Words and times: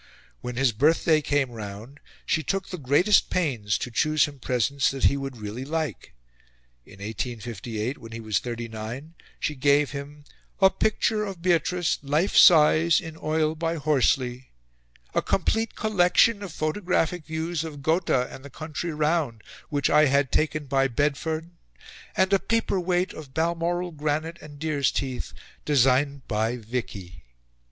When 0.39 0.55
his 0.55 0.71
birthday 0.71 1.21
came 1.21 1.51
round, 1.51 1.99
she 2.25 2.41
took 2.41 2.69
the 2.69 2.79
greatest 2.79 3.29
pains 3.29 3.77
to 3.77 3.91
choose 3.91 4.25
him 4.25 4.39
presents 4.39 4.89
that 4.89 5.03
he 5.03 5.15
would 5.15 5.37
really 5.37 5.63
like. 5.63 6.15
In 6.87 6.93
1858, 6.93 7.99
when 7.99 8.11
he 8.11 8.19
was 8.19 8.39
thirty 8.39 8.67
nine, 8.67 9.13
she 9.39 9.53
gave 9.53 9.91
him 9.91 10.23
"a 10.59 10.71
picture 10.71 11.23
of 11.23 11.43
Beatrice, 11.43 11.99
life 12.01 12.35
size, 12.35 12.99
in 12.99 13.15
oil, 13.15 13.53
by 13.53 13.75
Horsley, 13.75 14.49
a 15.13 15.21
complete 15.21 15.75
collection 15.75 16.41
of 16.41 16.51
photographic 16.51 17.27
views 17.27 17.63
of 17.63 17.83
Gotha 17.83 18.27
and 18.31 18.43
the 18.43 18.49
country 18.49 18.91
round, 18.95 19.43
which 19.69 19.87
I 19.87 20.05
had 20.05 20.31
taken 20.31 20.65
by 20.65 20.87
Bedford, 20.87 21.51
and 22.17 22.33
a 22.33 22.39
paper 22.39 22.79
weight 22.79 23.13
of 23.13 23.35
Balmoral 23.35 23.91
granite 23.91 24.41
and 24.41 24.57
deers' 24.57 24.91
teeth, 24.91 25.31
designed 25.63 26.27
by 26.27 26.57
Vicky." 26.57 27.21